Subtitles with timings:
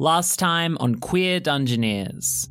[0.00, 2.48] Last time on Queer Dungeoneers.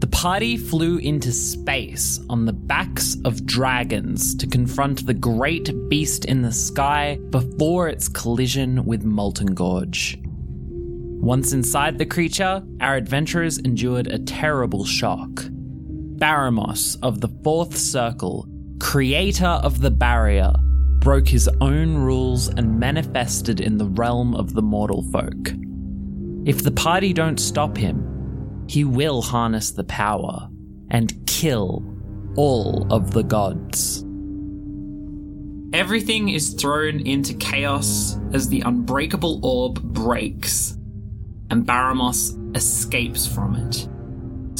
[0.00, 6.26] The party flew into space on the backs of dragons to confront the great beast
[6.26, 10.18] in the sky before its collision with Molten Gorge.
[10.22, 15.30] Once inside the creature, our adventurers endured a terrible shock.
[16.18, 18.46] Baramos of the Fourth Circle,
[18.78, 20.52] creator of the barrier,
[21.08, 25.54] broke his own rules and manifested in the realm of the mortal folk.
[26.44, 30.50] If the party don't stop him, he will harness the power
[30.90, 31.82] and kill
[32.36, 34.04] all of the gods.
[35.72, 40.76] Everything is thrown into chaos as the unbreakable orb breaks,
[41.48, 43.88] and Baramos escapes from it,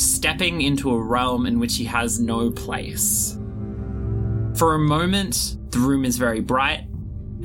[0.00, 3.38] stepping into a realm in which he has no place.
[4.58, 6.80] For a moment, the room is very bright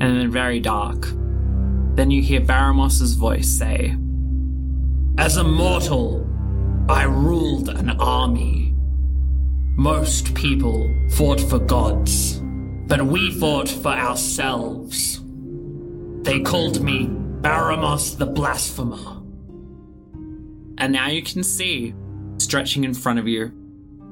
[0.00, 1.06] then very dark.
[1.94, 3.96] Then you hear Baramos's voice say,
[5.16, 6.26] As a mortal,
[6.88, 8.74] I ruled an army.
[9.76, 12.40] Most people fought for gods,
[12.88, 15.20] but we fought for ourselves.
[16.22, 19.22] They called me Baramos the Blasphemer.
[20.78, 21.94] And now you can see,
[22.38, 23.52] stretching in front of you,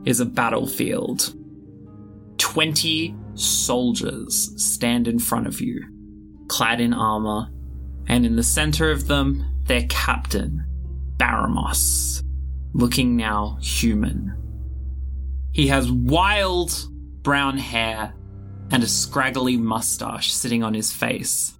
[0.05, 1.35] is a battlefield.
[2.53, 5.83] Twenty soldiers stand in front of you,
[6.49, 7.49] clad in armor,
[8.09, 10.63] and in the center of them, their captain,
[11.17, 12.23] Baramos
[12.75, 14.37] looking now human.
[15.53, 16.91] He has wild
[17.23, 18.13] brown hair
[18.71, 21.57] and a scraggly mustache sitting on his face.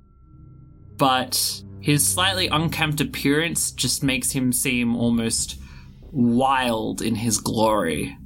[0.99, 5.59] But his slightly unkempt appearance just makes him seem almost
[6.11, 8.19] wild in his glory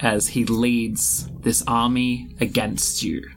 [0.00, 3.30] as he leads this army against you.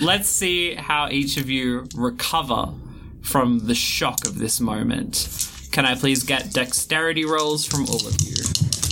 [0.00, 2.72] Let's see how each of you recover
[3.22, 5.50] from the shock of this moment.
[5.72, 8.36] Can I please get dexterity rolls from all of you?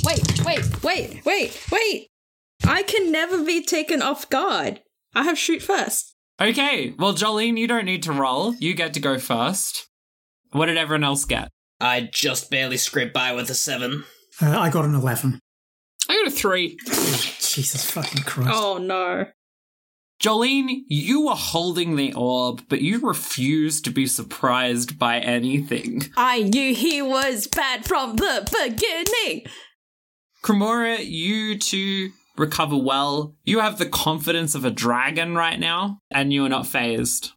[0.05, 2.09] Wait, wait, wait, wait, wait.
[2.65, 4.81] I can never be taken off guard.
[5.15, 6.15] I have shoot first.
[6.41, 8.55] Okay, well, Jolene, you don't need to roll.
[8.57, 9.89] You get to go first.
[10.53, 11.49] What did everyone else get?
[11.81, 14.05] I just barely scraped by with a seven.
[14.41, 15.41] Uh, I got an 11.
[16.09, 16.79] I got a three.
[16.87, 18.51] Jesus fucking Christ.
[18.53, 19.27] Oh no.
[20.23, 26.03] Jolene, you were holding the orb, but you refused to be surprised by anything.
[26.17, 29.47] I knew he was bad from the beginning.
[30.43, 33.35] Cremora, you too recover well.
[33.45, 37.33] You have the confidence of a dragon right now, and you are not fazed.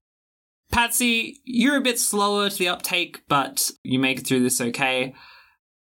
[0.71, 5.15] Patsy, you're a bit slower to the uptake, but you make it through this okay.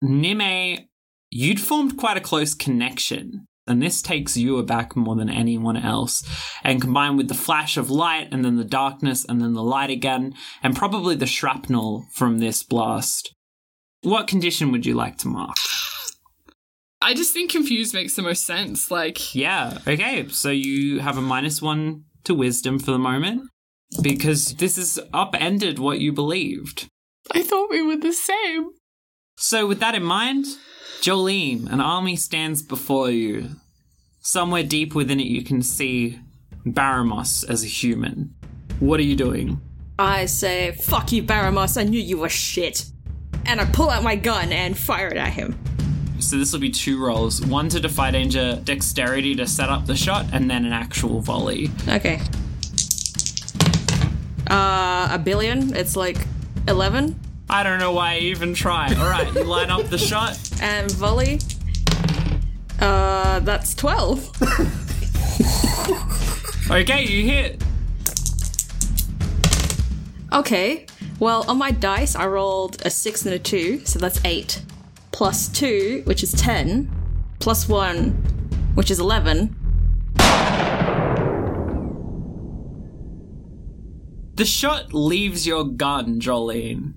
[0.02, 0.88] Nime,
[1.36, 3.46] you'd formed quite a close connection.
[3.68, 6.24] And this takes you aback more than anyone else.
[6.64, 9.90] And combined with the flash of light and then the darkness and then the light
[9.90, 13.34] again, and probably the shrapnel from this blast,
[14.02, 15.56] what condition would you like to mark?
[17.02, 18.90] I just think confused makes the most sense.
[18.90, 20.30] Like, Yeah, okay.
[20.30, 23.50] So you have a minus one to wisdom for the moment
[24.02, 26.88] because this has upended what you believed.
[27.34, 28.70] I thought we were the same.
[29.38, 30.46] So, with that in mind,
[31.02, 33.50] Jolene, an army stands before you.
[34.22, 36.20] Somewhere deep within it, you can see
[36.66, 38.34] Baramos as a human.
[38.80, 39.62] What are you doing?
[40.00, 42.86] I say, fuck you, Baramos, I knew you were shit.
[43.46, 45.58] And I pull out my gun and fire it at him.
[46.20, 49.96] So, this will be two rolls one to defy danger, dexterity to set up the
[49.96, 51.70] shot, and then an actual volley.
[51.88, 52.20] Okay.
[54.50, 55.76] Uh, a billion?
[55.76, 56.18] It's like
[56.68, 57.20] 11.
[57.50, 58.94] I don't know why I even try.
[58.96, 60.40] All right, you line up the shot.
[60.62, 61.40] And volley?
[62.80, 64.82] Uh, that's 12.
[66.68, 67.64] Okay, you hit.
[70.34, 70.88] Okay.
[71.20, 74.64] Well, on my dice, I rolled a 6 and a 2, so that's 8.
[75.12, 76.90] Plus 2, which is 10.
[77.40, 78.10] Plus 1,
[78.74, 79.56] which is 11.
[84.34, 86.94] The shot leaves your gun, Jolene,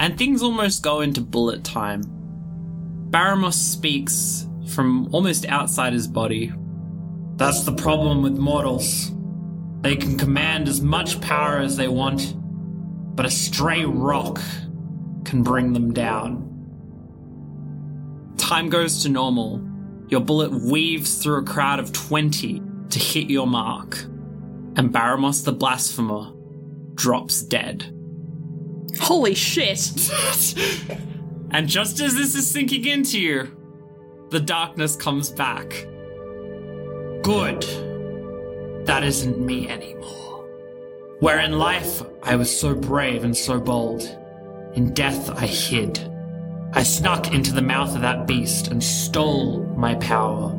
[0.00, 2.02] and things almost go into bullet time.
[3.10, 6.52] Baramos speaks from almost outside his body.
[7.36, 9.12] That's the problem with mortals.
[9.80, 12.34] They can command as much power as they want,
[13.16, 14.40] but a stray rock
[15.24, 16.44] can bring them down.
[18.36, 19.64] Time goes to normal.
[20.08, 23.98] Your bullet weaves through a crowd of 20 to hit your mark,
[24.76, 26.32] and Baramos the Blasphemer
[26.94, 27.94] drops dead.
[29.00, 29.92] Holy shit!
[31.50, 33.56] And just as this is sinking into you,
[34.30, 35.70] the darkness comes back.
[37.22, 37.62] Good.
[38.86, 40.46] That isn't me anymore.
[41.20, 44.02] Where in life I was so brave and so bold,
[44.74, 45.98] in death I hid.
[46.74, 50.54] I snuck into the mouth of that beast and stole my power.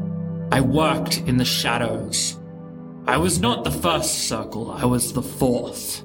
[0.52, 2.38] I worked in the shadows.
[3.06, 6.04] I was not the first circle, I was the fourth.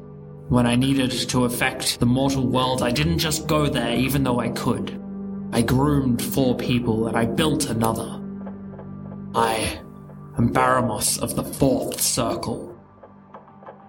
[0.48, 4.40] When I needed to affect the mortal world, I didn't just go there even though
[4.40, 5.00] I could.
[5.52, 8.20] I groomed four people and I built another.
[9.34, 9.80] I
[10.36, 12.78] am Baramos of the fourth circle.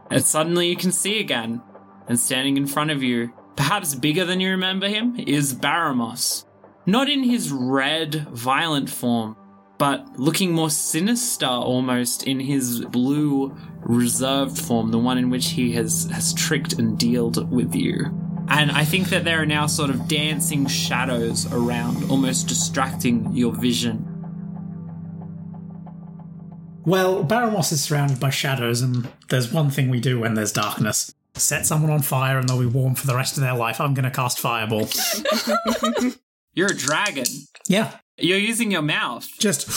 [0.10, 1.62] And suddenly you can see again,
[2.08, 6.46] and standing in front of you, perhaps bigger than you remember him, is Baramos.
[6.86, 9.36] Not in his red, violent form,
[9.78, 15.74] but looking more sinister almost in his blue, reserved form, the one in which he
[15.74, 18.06] has, has tricked and dealed with you.
[18.48, 23.52] And I think that there are now sort of dancing shadows around, almost distracting your
[23.54, 24.12] vision.
[26.86, 31.16] Well, Baramos is surrounded by shadows, and there's one thing we do when there's darkness.
[31.34, 33.82] Set someone on fire and they'll be warm for the rest of their life.
[33.82, 34.88] I'm going to cast Fireball.
[36.56, 37.26] You're a dragon.
[37.68, 39.28] yeah, You're using your mouth.
[39.40, 39.68] just.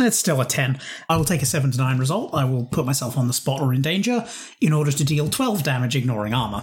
[0.00, 0.78] It's still a 10.
[1.08, 2.32] I will take a 7 to 9 result.
[2.32, 4.26] I will put myself on the spot or in danger
[4.60, 6.62] in order to deal 12 damage, ignoring armor.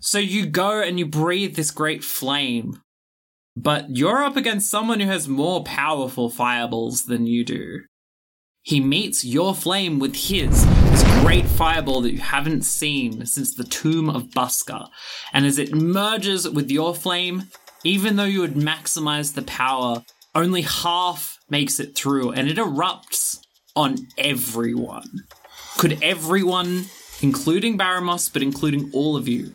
[0.00, 2.80] So you go and you breathe this great flame,
[3.56, 7.80] but you're up against someone who has more powerful fireballs than you do.
[8.62, 10.64] He meets your flame with his,
[11.26, 14.86] great fireball that you haven't seen since the tomb of Busker.
[15.32, 17.48] And as it merges with your flame,
[17.82, 20.04] even though you had maximized the power,
[20.36, 23.40] only half makes it through and it erupts
[23.74, 25.24] on everyone.
[25.78, 26.84] Could everyone,
[27.20, 29.52] including Baramos, but including all of you,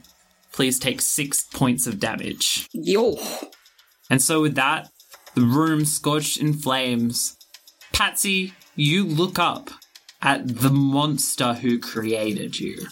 [0.52, 2.68] please take six points of damage?
[2.74, 3.16] Yo.
[4.10, 4.90] And so, with that,
[5.36, 7.38] the room scorched in flames.
[7.94, 9.70] Patsy, you look up
[10.22, 12.88] at the monster who created you,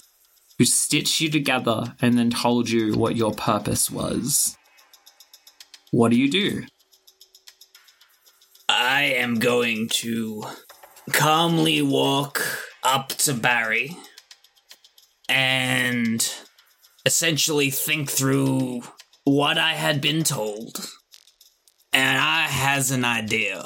[0.57, 4.57] who stitched you together and then told you what your purpose was.
[5.91, 6.65] What do you do?
[8.67, 10.43] I am going to
[11.11, 12.41] calmly walk
[12.83, 13.97] up to Barry
[15.27, 16.27] and
[17.05, 18.81] essentially think through
[19.23, 20.89] what I had been told.
[21.91, 23.65] And I has an idea.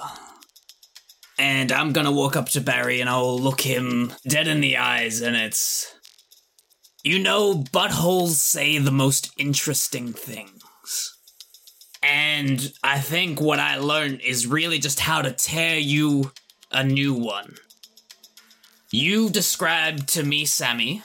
[1.37, 5.21] And I'm gonna walk up to Barry and I'll look him dead in the eyes
[5.21, 5.93] and it's
[7.03, 11.17] You know, buttholes say the most interesting things.
[12.01, 16.31] And I think what I learned is really just how to tear you
[16.71, 17.55] a new one.
[18.91, 21.01] You described to me, Sammy,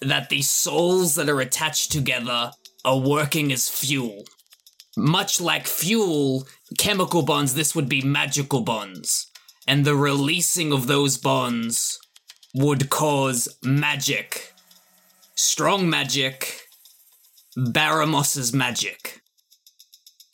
[0.00, 2.52] that the souls that are attached together
[2.84, 4.24] are working as fuel.
[4.96, 6.46] Much like fuel,
[6.78, 9.31] chemical bonds, this would be magical bonds.
[9.66, 11.98] And the releasing of those bonds
[12.54, 14.52] would cause magic.
[15.34, 16.60] Strong magic.
[17.56, 19.20] Baramos's magic.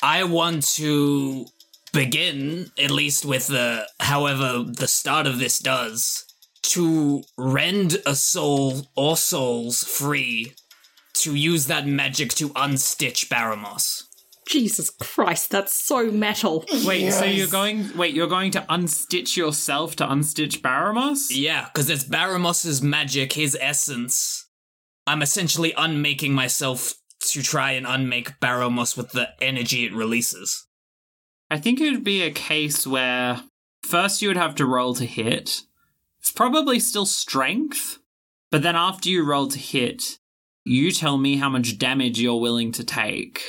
[0.02, 1.46] I want to
[1.92, 6.24] begin, at least with the, however, the start of this does,
[6.62, 10.52] to rend a soul or souls free
[11.14, 14.07] to use that magic to unstitch Baramos.
[14.48, 16.64] Jesus Christ, that's so metal.
[16.84, 21.26] Wait, so you're going wait, you're going to unstitch yourself to unstitch Baramos?
[21.30, 24.46] Yeah, because it's Baramos's magic, his essence.
[25.06, 30.66] I'm essentially unmaking myself to try and unmake Baramos with the energy it releases.
[31.50, 33.42] I think it would be a case where
[33.82, 35.62] first you would have to roll to hit.
[36.20, 37.98] It's probably still strength,
[38.50, 40.18] but then after you roll to hit,
[40.64, 43.42] you tell me how much damage you're willing to take.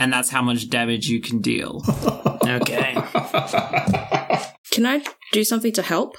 [0.00, 1.82] And that's how much damage you can deal.
[2.42, 2.94] Okay.
[4.72, 6.16] Can I do something to help?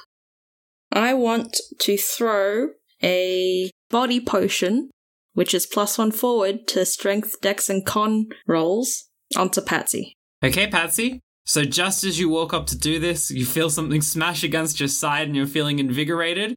[0.93, 2.69] I want to throw
[3.03, 4.91] a body potion,
[5.33, 10.15] which is plus one forward to strength, dex, and con rolls, onto Patsy.
[10.41, 11.19] Okay, Patsy.
[11.45, 14.89] So just as you walk up to do this, you feel something smash against your
[14.89, 16.55] side and you're feeling invigorated.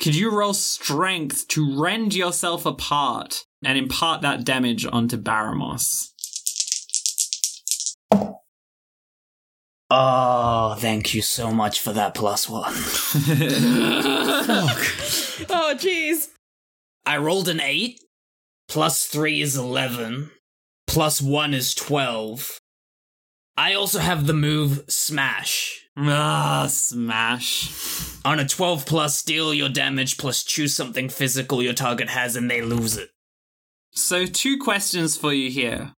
[0.00, 6.11] Could you roll strength to rend yourself apart and impart that damage onto Baramos?
[9.90, 12.72] Oh, thank you so much for that plus one.
[15.48, 16.28] Oh, jeez.
[17.04, 18.00] I rolled an 8.
[18.68, 20.30] Plus 3 is 11.
[20.86, 22.58] Plus 1 is 12.
[23.56, 25.86] I also have the move Smash.
[25.96, 27.70] Ah, smash.
[28.24, 32.50] On a 12 plus, deal your damage plus choose something physical your target has and
[32.50, 33.10] they lose it.
[33.90, 35.92] So, two questions for you here.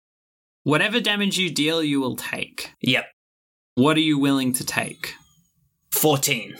[0.63, 2.73] Whatever damage you deal, you will take.
[2.81, 3.05] Yep.
[3.75, 5.13] What are you willing to take?
[5.91, 6.55] 14.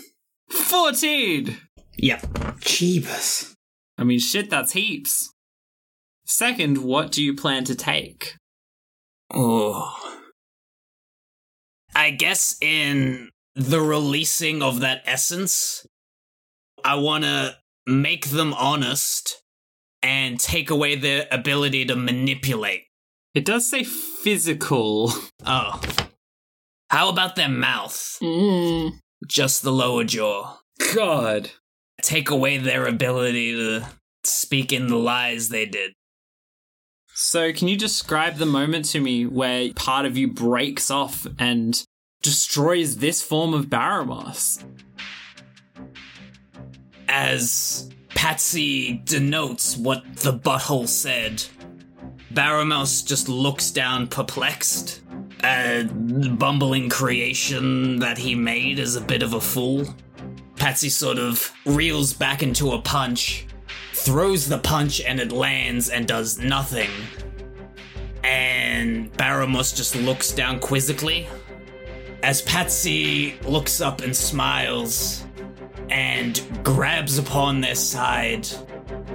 [0.49, 1.57] 14!
[1.97, 2.21] Yep.
[2.59, 3.53] Jeebus.
[3.97, 5.31] I mean, shit, that's heaps.
[6.25, 8.35] Second, what do you plan to take?
[9.33, 9.95] Oh.
[11.95, 15.85] I guess in the releasing of that essence,
[16.83, 17.55] I want to
[17.85, 19.41] make them honest
[20.01, 22.83] and take away their ability to manipulate.
[23.33, 25.11] It does say physical.
[25.45, 25.81] Oh.
[26.89, 28.17] How about their mouth?
[28.21, 28.91] Mm.
[29.27, 30.59] Just the lower jaw.
[30.93, 31.49] God.
[32.01, 33.87] Take away their ability to
[34.23, 35.93] speak in the lies they did.
[37.15, 41.83] So, can you describe the moment to me where part of you breaks off and
[42.21, 44.63] destroys this form of Baramos?
[47.07, 51.43] As Patsy denotes what the butthole said,
[52.33, 55.01] Baramos just looks down perplexed.
[55.43, 59.85] A bumbling creation that he made is a bit of a fool.
[60.55, 63.45] Patsy sort of reels back into a punch,
[63.93, 66.89] throws the punch, and it lands and does nothing.
[68.23, 71.27] And Baramos just looks down quizzically.
[72.23, 75.25] As Patsy looks up and smiles
[75.89, 78.47] and grabs upon their side,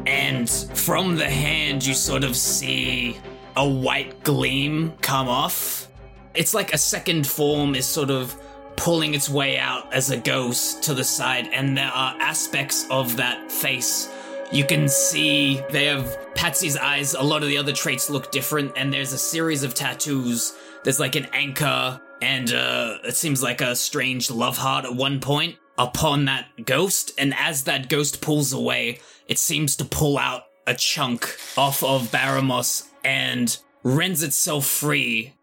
[0.08, 3.18] and from the hand, you sort of see
[3.56, 5.88] a white gleam come off.
[6.34, 8.34] It's like a second form is sort of
[8.76, 13.16] pulling its way out as a ghost to the side, and there are aspects of
[13.18, 14.08] that face.
[14.50, 17.12] You can see they have Patsy's eyes.
[17.12, 20.54] A lot of the other traits look different, and there's a series of tattoos.
[20.84, 25.20] There's like an anchor, and uh, it seems like a strange love heart at one
[25.20, 27.12] point upon that ghost.
[27.18, 32.10] And as that ghost pulls away, it seems to pull out a chunk off of
[32.10, 35.34] Baramos and rends itself free.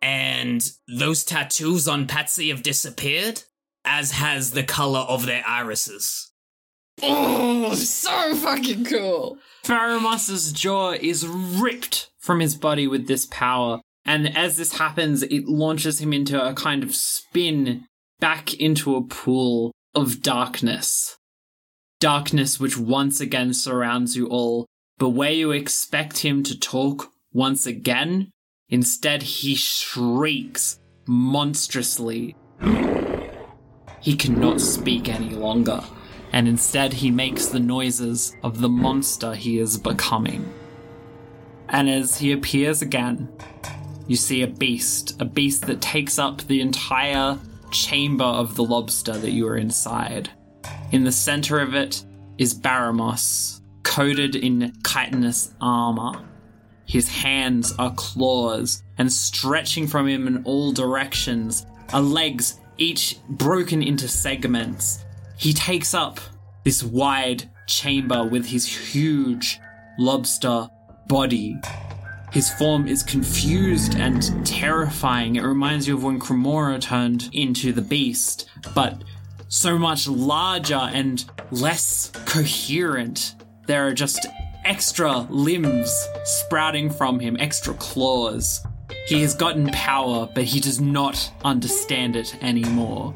[0.00, 3.42] And those tattoos on Patsy have disappeared,
[3.84, 6.30] as has the color of their irises.
[7.02, 9.38] Oh, so fucking cool.
[9.64, 15.46] Baramos's jaw is ripped from his body with this power, and as this happens, it
[15.46, 17.86] launches him into a kind of spin
[18.20, 21.16] back into a pool of darkness.
[22.04, 24.66] Darkness which once again surrounds you all,
[24.98, 28.30] but where you expect him to talk once again,
[28.68, 32.36] instead he shrieks monstrously.
[34.02, 35.82] He cannot speak any longer,
[36.30, 40.52] and instead he makes the noises of the monster he is becoming.
[41.70, 43.30] And as he appears again,
[44.06, 47.38] you see a beast, a beast that takes up the entire
[47.70, 50.28] chamber of the lobster that you are inside.
[50.94, 52.04] In the center of it
[52.38, 56.24] is Baramos, coated in chitinous armor.
[56.86, 63.82] His hands are claws, and stretching from him in all directions are legs, each broken
[63.82, 65.04] into segments.
[65.36, 66.20] He takes up
[66.62, 69.58] this wide chamber with his huge
[69.98, 70.68] lobster
[71.08, 71.56] body.
[72.30, 75.34] His form is confused and terrifying.
[75.34, 79.02] It reminds you of when Cremora turned into the beast, but
[79.48, 83.34] so much larger and less coherent.
[83.66, 84.26] There are just
[84.64, 88.64] extra limbs sprouting from him, extra claws.
[89.06, 93.14] He has gotten power, but he does not understand it anymore.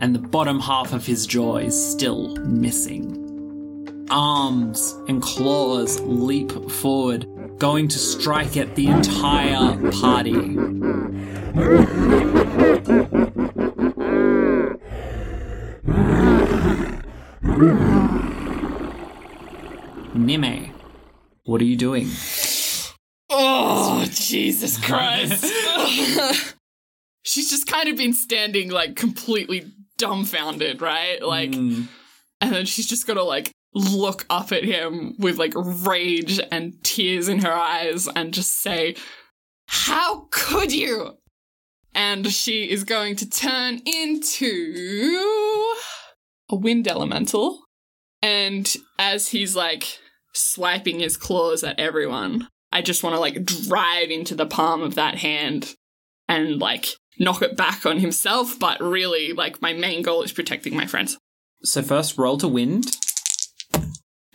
[0.00, 3.22] And the bottom half of his jaw is still missing.
[4.10, 7.26] Arms and claws leap forward,
[7.58, 10.32] going to strike at the entire party.
[20.14, 20.74] Nime,
[21.44, 22.08] what are you doing?
[23.30, 25.44] Oh, Jesus Christ.
[27.22, 31.22] She's just kind of been standing like completely dumbfounded, right?
[31.22, 31.88] Like, Mm.
[32.42, 37.28] and then she's just gonna like look up at him with like rage and tears
[37.28, 38.96] in her eyes and just say,
[39.68, 41.16] How could you?
[41.94, 45.74] And she is going to turn into
[46.50, 47.62] a wind elemental.
[48.22, 49.98] And as he's like
[50.32, 54.94] swiping his claws at everyone, I just want to like drive into the palm of
[54.96, 55.74] that hand
[56.28, 56.88] and like
[57.18, 58.58] knock it back on himself.
[58.58, 61.16] But really, like, my main goal is protecting my friends.
[61.62, 62.96] So first, roll to wind.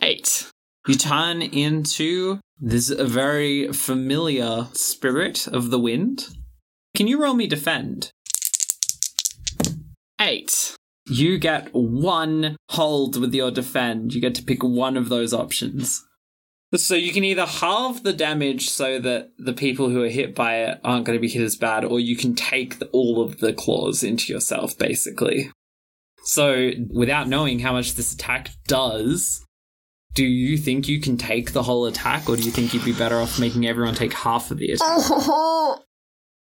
[0.01, 0.49] Eight.
[0.87, 6.29] You turn into this a very familiar spirit of the wind.
[6.95, 8.11] Can you roll me defend?
[10.19, 10.75] Eight.
[11.07, 14.13] You get one hold with your defend.
[14.13, 16.05] You get to pick one of those options.
[16.73, 20.57] So you can either halve the damage so that the people who are hit by
[20.57, 23.39] it aren't going to be hit as bad, or you can take the, all of
[23.39, 25.51] the claws into yourself, basically.
[26.23, 29.43] So, without knowing how much this attack does,
[30.13, 32.93] do you think you can take the whole attack, or do you think you'd be
[32.93, 35.81] better off making everyone take half of the attack?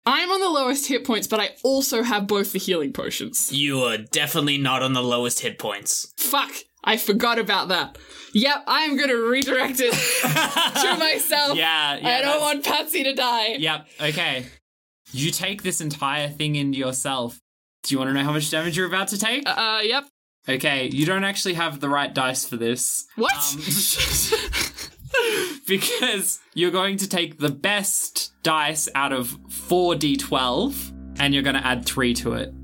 [0.09, 3.53] I'm on the lowest hit points, but I also have both the healing potions.
[3.53, 6.13] You are definitely not on the lowest hit points.
[6.17, 6.51] Fuck!
[6.85, 7.99] I forgot about that.
[8.33, 11.57] Yep, I am gonna redirect it to myself.
[11.59, 12.09] Yeah, yeah.
[12.09, 13.55] I don't that's- want Patsy to die.
[13.59, 14.47] Yep, okay.
[15.13, 17.41] You take this entire thing into yourself.
[17.83, 19.43] Do you want to know how much damage you're about to take?
[19.47, 20.05] Uh, yep.
[20.49, 23.07] Okay, you don't actually have the right dice for this.
[23.17, 23.35] What?
[23.35, 23.61] Um,
[25.79, 31.67] because you're going to take the best dice out of 4d12 and you're going to
[31.67, 32.55] add 3 to it.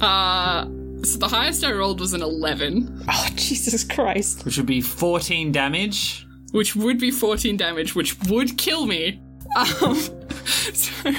[0.00, 0.64] uh,
[1.04, 4.44] so the highest I rolled was an 11, Oh, Jesus Christ.
[4.44, 6.26] Which would be 14 damage.
[6.52, 9.20] which would be 14 damage, which would kill me.
[9.56, 9.94] Um,
[10.74, 11.10] so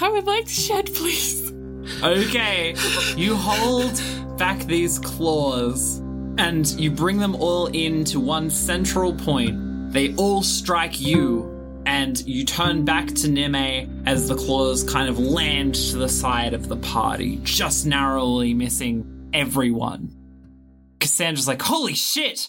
[0.00, 1.52] I would like to shed, please.
[2.02, 2.74] Okay,
[3.16, 4.00] you hold
[4.38, 6.00] back these claws
[6.38, 9.92] and you bring them all into one central point.
[9.92, 15.18] They all strike you, and you turn back to Nime as the claws kind of
[15.18, 20.10] land to the side of the party, just narrowly missing everyone.
[21.00, 22.48] Cassandra's like, Holy shit!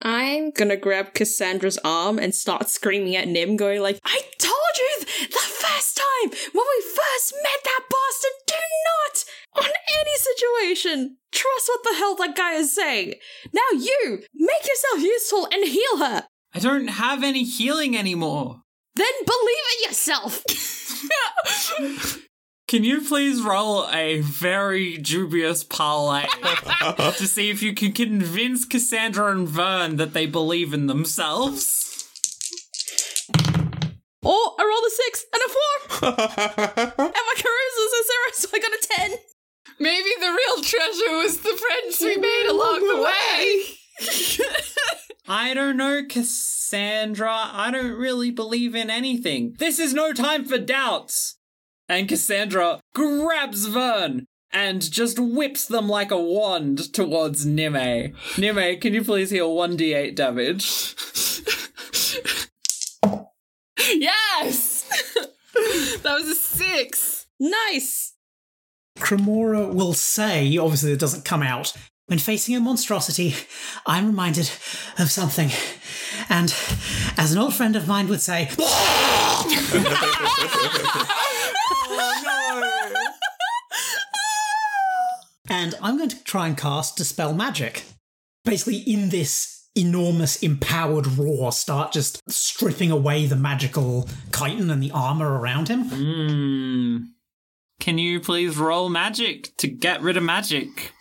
[0.00, 5.04] I'm gonna grab Cassandra's arm and start screaming at Nim, going like, I told you
[5.04, 8.54] th- the first time when we first met that bastard, do
[8.86, 13.14] not, on any situation, trust what the hell that guy is saying.
[13.52, 16.24] Now you, make yourself useful and heal her.
[16.54, 18.62] I don't have any healing anymore.
[18.96, 20.42] Then believe in yourself.
[22.68, 26.24] Can you please roll a very dubious parlay
[27.16, 31.88] to see if you can convince Cassandra and Vern that they believe in themselves?
[34.22, 35.68] Oh, I rolled a six and a four.
[36.98, 39.18] and my charisma's a zero, so I got a ten.
[39.80, 43.64] Maybe the real treasure was the friends we made along the way.
[45.28, 47.50] I don't know, Cassandra.
[47.52, 49.54] I don't really believe in anything.
[49.58, 51.36] This is no time for doubts.
[51.88, 58.14] And Cassandra grabs Vern and just whips them like a wand towards Nime.
[58.36, 60.94] Nime, can you please heal 1d8 damage?
[63.94, 65.12] yes!
[66.02, 67.26] that was a six.
[67.38, 68.14] Nice.
[68.98, 71.72] Cremora will say, obviously it doesn't come out,
[72.08, 73.34] when facing a monstrosity,
[73.86, 74.50] I'm reminded
[74.98, 75.50] of something.
[76.30, 76.54] And
[77.18, 78.48] as an old friend of mine would say,
[85.50, 87.84] and I'm going to try and cast Dispel Magic.
[88.44, 94.92] Basically, in this enormous empowered roar, start just stripping away the magical chitin and the
[94.92, 95.84] armor around him.
[95.84, 97.17] Hmm.
[97.80, 100.92] Can you please roll magic to get rid of magic?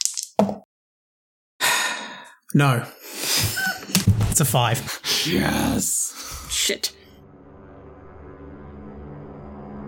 [2.53, 2.85] No.
[3.11, 5.01] it's a five.
[5.25, 6.47] Yes.
[6.49, 6.93] Shit.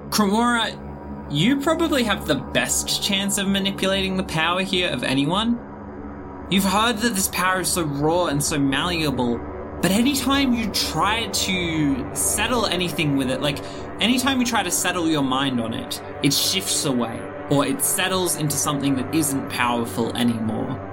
[0.09, 0.75] Cremora,
[1.31, 5.57] you probably have the best chance of manipulating the power here of anyone.
[6.51, 9.37] You've heard that this power is so raw and so malleable,
[9.81, 13.59] but anytime you try to settle anything with it, like
[14.01, 18.35] anytime you try to settle your mind on it, it shifts away, or it settles
[18.35, 20.85] into something that isn't powerful anymore.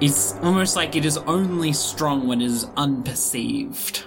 [0.00, 4.04] It's almost like it is only strong when it is unperceived.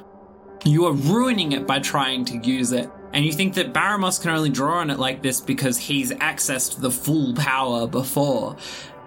[0.65, 4.31] You are ruining it by trying to use it, and you think that Baramos can
[4.31, 8.57] only draw on it like this because he's accessed the full power before.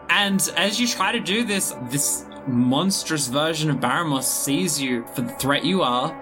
[0.08, 5.22] And as you try to do this, this monstrous version of Baramos sees you for
[5.22, 6.16] the threat you are,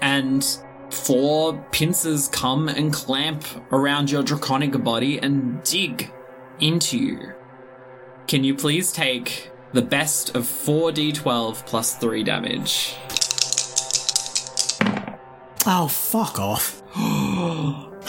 [0.00, 0.44] and
[0.90, 6.12] four pincers come and clamp around your draconic body and dig
[6.58, 7.32] into you.
[8.26, 12.96] Can you please take the best of 4d12 plus 3 damage?
[15.66, 16.82] Oh, fuck off.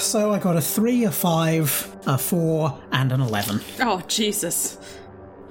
[0.00, 3.60] so I got a three, a five, a four, and an 11.
[3.80, 4.78] Oh, Jesus.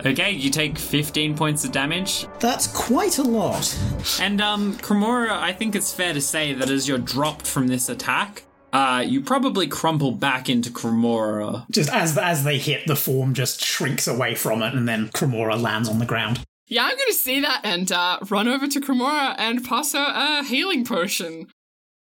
[0.05, 2.27] Okay, you take 15 points of damage.
[2.39, 3.77] That's quite a lot.
[4.19, 7.87] And, um, Cremora, I think it's fair to say that as you're dropped from this
[7.87, 11.65] attack, uh, you probably crumple back into Cremora.
[11.71, 15.61] Just as as they hit, the form just shrinks away from it, and then Cremora
[15.61, 16.41] lands on the ground.
[16.67, 20.43] Yeah, I'm gonna see that and uh, run over to Cremora and pass her a
[20.43, 21.47] healing potion.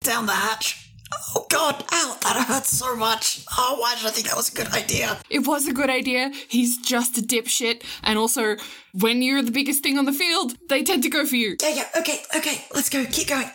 [0.03, 0.88] Down the hatch.
[1.11, 3.43] Oh god, ow, that hurts so much.
[3.57, 5.19] Oh, why did I think that was a good idea?
[5.29, 6.31] It was a good idea.
[6.47, 7.83] He's just a dipshit.
[8.03, 8.57] And also,
[8.93, 11.55] when you're the biggest thing on the field, they tend to go for you.
[11.61, 13.49] Yeah, yeah, okay, okay, let's go, keep going.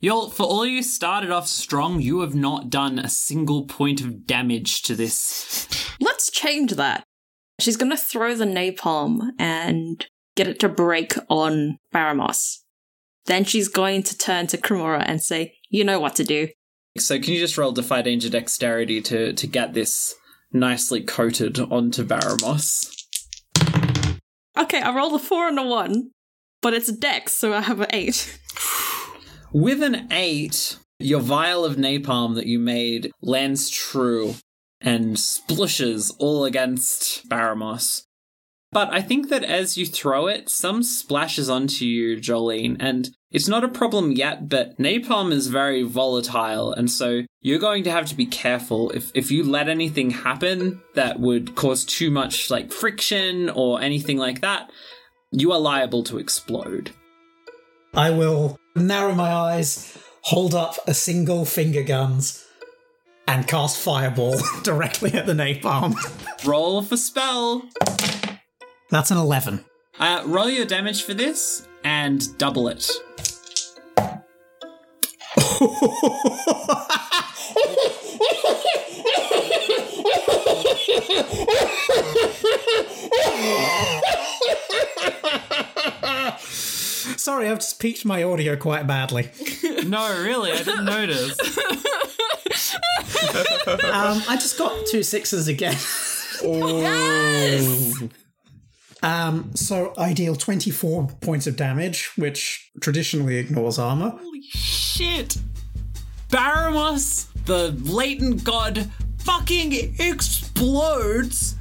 [0.00, 4.26] You'll, for all you started off strong, you have not done a single point of
[4.26, 5.68] damage to this.
[6.00, 7.04] Let's change that.
[7.58, 12.58] She's gonna throw the napalm and get it to break on Baramos.
[13.26, 16.48] Then she's going to turn to Cremora and say, You know what to do.
[16.98, 20.14] So can you just roll Defy Danger Dexterity to, to get this
[20.52, 22.92] nicely coated onto Baramos?
[24.58, 26.12] Okay, I rolled a four and a one,
[26.62, 28.40] but it's a dex, so I have an eight.
[29.52, 34.34] With an eight, your vial of napalm that you made lands true
[34.80, 38.05] and splushes all against Baramos.
[38.76, 43.48] But I think that as you throw it, some splashes onto you, Jolene, and it's
[43.48, 48.04] not a problem yet, but napalm is very volatile, and so you're going to have
[48.08, 48.90] to be careful.
[48.90, 54.18] If if you let anything happen that would cause too much like friction or anything
[54.18, 54.70] like that,
[55.32, 56.90] you are liable to explode.
[57.94, 62.44] I will narrow my eyes, hold up a single finger guns,
[63.26, 65.96] and cast fireball directly at the napalm.
[66.44, 67.62] Roll for spell.
[68.90, 69.64] That's an 11.
[69.98, 72.90] Uh, roll your damage for this and double it.
[87.18, 89.30] Sorry, I've just peaked my audio quite badly.
[89.86, 91.36] No, really, I didn't notice.
[93.66, 95.76] Um, I just got two sixes again.
[99.06, 104.10] Um, so I deal 24 points of damage, which traditionally ignores armor.
[104.10, 105.36] Holy shit!
[106.28, 111.54] Baramos, the latent god, fucking explodes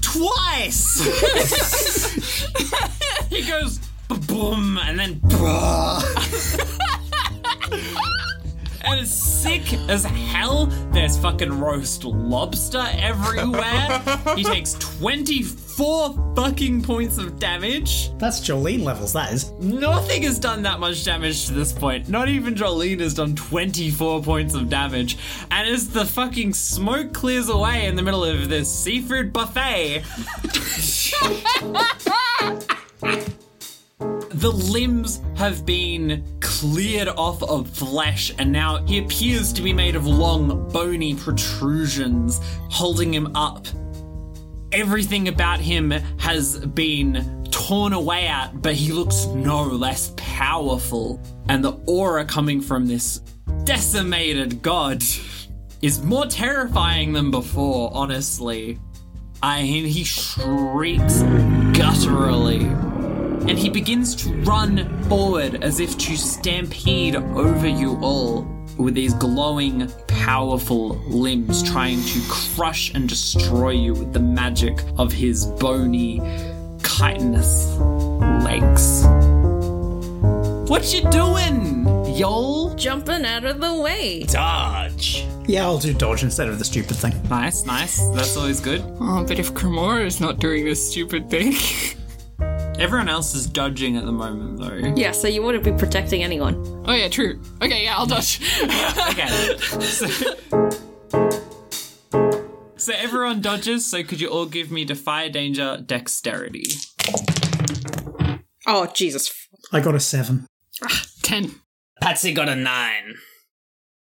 [0.00, 1.00] twice!
[3.28, 3.80] he goes
[4.28, 5.20] boom and then
[8.88, 10.66] and it's sick as hell.
[10.92, 14.02] There's fucking roast lobster everywhere.
[14.36, 18.16] he takes 24 fucking points of damage.
[18.18, 19.52] That's Jolene levels, that is.
[19.52, 22.08] Nothing has done that much damage to this point.
[22.08, 25.18] Not even Jolene has done 24 points of damage.
[25.50, 30.04] And as the fucking smoke clears away in the middle of this seafood buffet,
[34.38, 39.96] the limbs have been cleared off of flesh, and now he appears to be made
[39.96, 43.66] of long, bony protrusions holding him up.
[44.70, 51.20] Everything about him has been torn away at, but he looks no less powerful.
[51.48, 53.18] And the aura coming from this
[53.64, 55.02] decimated god
[55.82, 58.78] is more terrifying than before, honestly.
[59.42, 61.22] I mean, he shrieks
[61.76, 62.68] gutturally
[63.48, 68.42] and he begins to run forward as if to stampede over you all
[68.76, 75.12] with these glowing, powerful limbs trying to crush and destroy you with the magic of
[75.12, 76.20] his bony,
[76.82, 77.74] chitinous
[78.44, 79.04] legs.
[80.70, 82.74] What you doing, y'all?
[82.74, 84.24] Jumping out of the way.
[84.24, 85.26] Dodge.
[85.46, 87.14] Yeah, I'll do dodge instead of the stupid thing.
[87.30, 87.98] Nice, nice.
[88.10, 88.82] That's always good.
[89.00, 91.54] Oh, but if Cremora is not doing this stupid thing.
[92.78, 94.92] Everyone else is dodging at the moment, though.
[94.94, 96.54] Yeah, so you wouldn't be protecting anyone.
[96.86, 97.40] oh, yeah, true.
[97.60, 98.40] Okay, yeah, I'll dodge.
[99.10, 99.26] Okay.
[99.80, 100.06] So,
[102.76, 106.64] so everyone dodges, so could you all give me Defy Danger Dexterity?
[108.66, 109.48] Oh, Jesus.
[109.72, 110.46] I got a 7.
[111.22, 111.50] 10.
[112.00, 113.16] Patsy got a nine.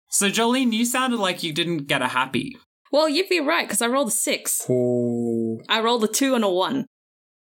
[0.09, 2.55] So Jolene, you sounded like you didn't get a happy.
[2.91, 4.63] Well, you'd be right, because I rolled a six.
[4.69, 6.85] I rolled a two and a one.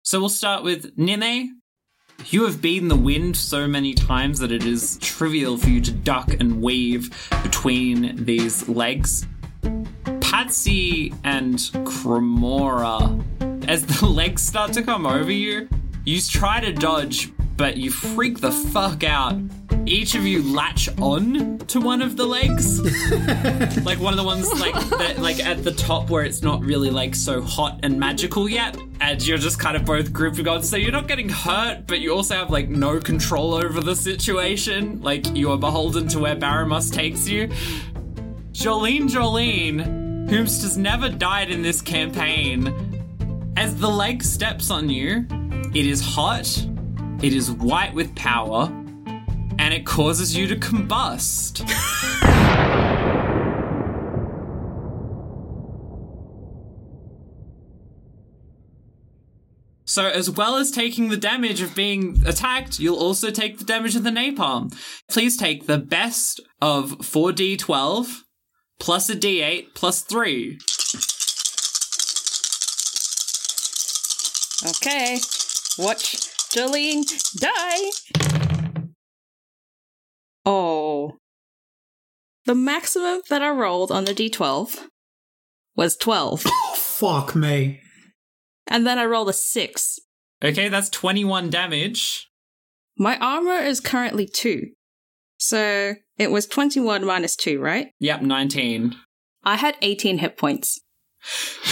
[0.09, 1.61] So we'll start with Nene.
[2.29, 5.91] You have beaten the wind so many times that it is trivial for you to
[5.91, 9.27] duck and weave between these legs.
[10.19, 13.23] Patsy and Cremora,
[13.69, 15.69] as the legs start to come over you,
[16.05, 19.39] you try to dodge, but you freak the fuck out.
[19.85, 22.79] Each of you latch on to one of the legs,
[23.85, 26.89] like one of the ones like that, like at the top where it's not really
[26.89, 30.63] like so hot and magical yet, and you're just kind of both grouped on.
[30.63, 35.01] So you're not getting hurt, but you also have like no control over the situation.
[35.01, 37.47] Like you are beholden to where Baramos takes you.
[38.51, 42.73] Jolene, Jolene, whomst never died in this campaign,
[43.57, 45.25] as the leg steps on you,
[45.73, 46.47] it is hot,
[47.21, 48.71] it is white with power,
[49.59, 51.63] and it causes you to combust.
[59.85, 63.95] So, as well as taking the damage of being attacked, you'll also take the damage
[63.95, 64.71] of the napalm.
[65.09, 68.21] Please take the best of 4d12
[68.79, 70.59] plus a d8 plus 3.
[74.69, 75.19] Okay.
[75.79, 76.17] Watch
[76.53, 77.05] Jolene
[77.39, 78.38] die.
[80.45, 81.17] Oh.
[82.45, 84.87] The maximum that I rolled on the d12
[85.75, 86.41] was 12.
[86.75, 87.81] Fuck me.
[88.67, 89.99] and then I rolled a 6.
[90.43, 92.27] Okay, that's 21 damage.
[92.97, 94.67] My armor is currently 2.
[95.37, 97.91] So it was 21 minus 2, right?
[97.99, 98.95] Yep, 19.
[99.43, 100.79] I had 18 hit points.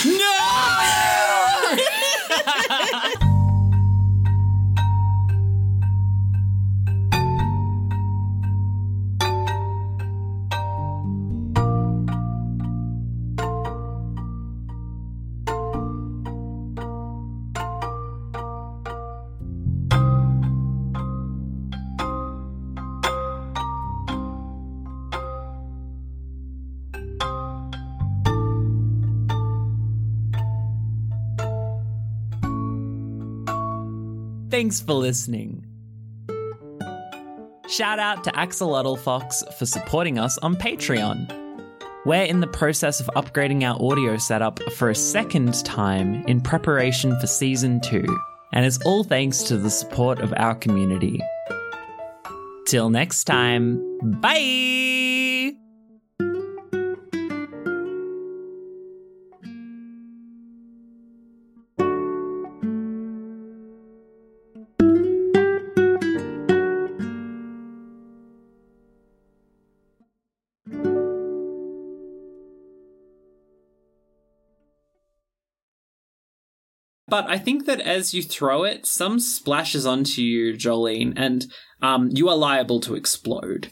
[0.06, 1.07] No!
[34.50, 35.66] Thanks for listening.
[37.68, 41.34] Shout out to Axolotl Fox for supporting us on Patreon.
[42.06, 47.20] We're in the process of upgrading our audio setup for a second time in preparation
[47.20, 48.06] for season 2,
[48.54, 51.20] and it's all thanks to the support of our community.
[52.68, 53.82] Till next time,
[54.22, 55.07] bye!
[77.08, 81.46] But I think that as you throw it, some splashes onto you, Jolene, and
[81.82, 83.72] um, you are liable to explode.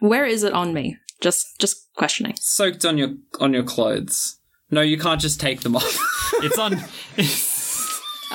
[0.00, 0.96] Where is it on me?
[1.20, 2.34] Just just questioning.
[2.40, 4.38] Soaked on your on your clothes.
[4.70, 5.98] No, you can't just take them off.
[6.42, 6.82] it's on.
[7.16, 7.54] It's,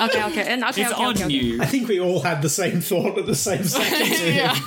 [0.00, 0.42] Okay, okay.
[0.44, 1.34] And okay, it's okay, on okay, okay.
[1.34, 1.60] you.
[1.60, 4.34] I think we all had the same thought at the same second.
[4.34, 4.58] yeah.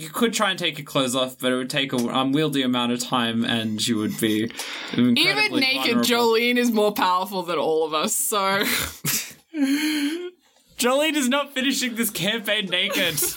[0.00, 2.62] You could try and take your clothes off, but it would take a um, unwieldy
[2.62, 4.50] amount of time, and you would be
[4.94, 6.02] Even naked, vulnerable.
[6.02, 8.38] Jolene is more powerful than all of us, so.
[10.78, 13.18] Jolene is not finishing this campaign naked.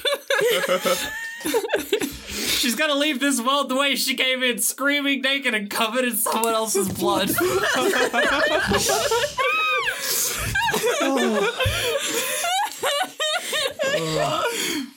[2.30, 6.16] She's gonna leave this world the way she came in, screaming naked and covered in
[6.16, 7.30] someone else's blood.
[13.96, 14.93] Oh.